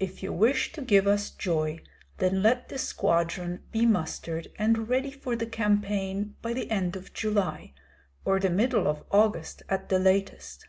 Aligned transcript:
If 0.00 0.22
you 0.22 0.32
wish 0.32 0.72
to 0.72 0.80
give 0.80 1.06
us 1.06 1.28
joy, 1.30 1.80
then 2.16 2.42
let 2.42 2.70
the 2.70 2.78
squadron 2.78 3.64
be 3.70 3.84
mustered 3.84 4.48
and 4.58 4.88
ready 4.88 5.10
for 5.10 5.36
the 5.36 5.44
campaign 5.44 6.36
by 6.40 6.54
the 6.54 6.70
end 6.70 6.96
of 6.96 7.12
July, 7.12 7.74
or 8.24 8.40
the 8.40 8.48
middle 8.48 8.88
of 8.88 9.04
August 9.10 9.62
at 9.68 9.90
the 9.90 9.98
latest. 9.98 10.66